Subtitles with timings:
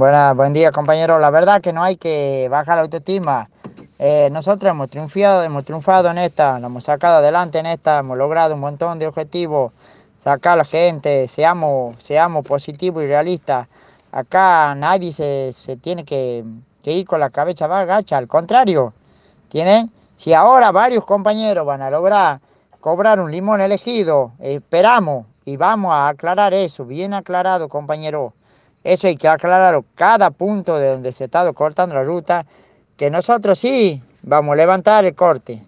[0.00, 1.18] Buena, buen día, compañero.
[1.18, 3.50] La verdad que no hay que bajar la autoestima.
[3.98, 8.16] Eh, nosotros hemos triunfado, hemos triunfado en esta, nos hemos sacado adelante en esta, hemos
[8.16, 9.74] logrado un montón de objetivos,
[10.24, 13.68] sacar a la gente, seamos, seamos positivos y realistas.
[14.10, 16.46] Acá nadie se, se tiene que,
[16.82, 18.94] que ir con la cabeza agacha, al contrario,
[19.50, 19.92] ¿tienen?
[20.16, 22.40] Si ahora varios compañeros van a lograr
[22.80, 28.32] cobrar un limón elegido, esperamos y vamos a aclarar eso, bien aclarado, compañero.
[28.82, 32.46] Eso hay que aclararlo cada punto de donde se está cortando la ruta,
[32.96, 35.62] que nosotros sí vamos a levantar el corte.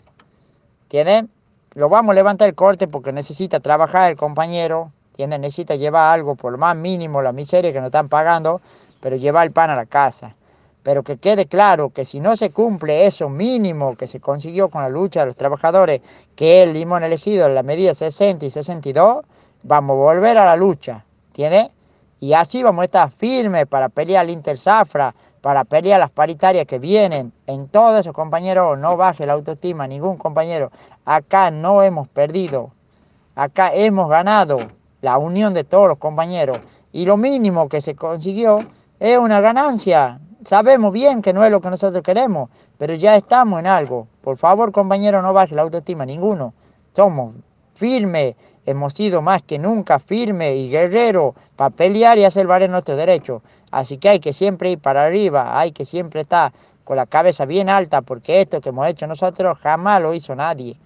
[0.88, 1.28] ¿Tienen?
[1.74, 5.38] Lo vamos a levantar el corte porque necesita trabajar el compañero, ¿tiene?
[5.38, 8.60] Necesita llevar algo por lo más mínimo, la miseria que nos están pagando,
[9.00, 10.34] pero llevar el pan a la casa.
[10.83, 14.83] Pero que quede claro que si no se cumple eso mínimo que se consiguió con
[14.83, 16.00] la lucha de los trabajadores,
[16.34, 19.24] que el limón elegido en la medida 60 y 62,
[19.62, 21.05] vamos a volver a la lucha.
[21.33, 21.70] ¿Tiene?
[22.22, 26.78] Y así vamos a estar firmes para pelear el Intersafra, para pelear las paritarias que
[26.78, 27.32] vienen.
[27.48, 30.70] En todo eso, compañeros, no baje la autoestima, ningún compañero.
[31.05, 32.70] Acá no hemos perdido.
[33.34, 34.58] Acá hemos ganado
[35.00, 36.60] la unión de todos los compañeros.
[36.92, 38.60] Y lo mínimo que se consiguió
[39.00, 40.20] es una ganancia.
[40.47, 44.06] Sabemos bien que no es lo que nosotros queremos, pero ya estamos en algo.
[44.22, 46.54] Por favor, compañeros, no baje la autoestima, ninguno.
[46.94, 47.34] Somos
[47.75, 52.96] firmes hemos sido más que nunca firmes y guerreros para pelear y hacer valer nuestros
[52.96, 53.42] derechos.
[53.70, 56.52] Así que hay que siempre ir para arriba, hay que siempre estar
[56.84, 60.77] con la cabeza bien alta, porque esto que hemos hecho nosotros jamás lo hizo nadie.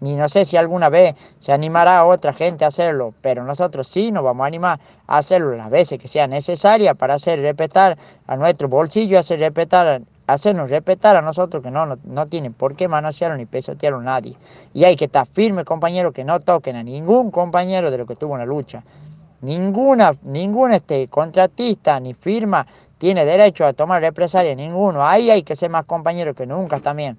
[0.00, 4.12] Ni no sé si alguna vez se animará otra gente a hacerlo, pero nosotros sí
[4.12, 8.36] nos vamos a animar a hacerlo las veces que sea necesaria para hacer respetar a
[8.36, 13.36] nuestro bolsillo, hacer respetar hacernos respetar a nosotros que no, no, tienen por qué manosearlo
[13.36, 14.36] ni pesotearlo nadie.
[14.74, 18.14] Y hay que estar firme, compañero, que no toquen a ningún compañero de lo que
[18.14, 18.82] estuvo en la lucha.
[19.42, 22.66] Ninguna, ningún este, contratista ni firma
[22.98, 25.06] tiene derecho a tomar represalia, ninguno.
[25.06, 27.18] Ahí hay que ser más compañeros que nunca también.